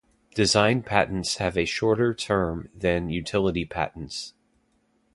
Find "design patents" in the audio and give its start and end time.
0.33-1.37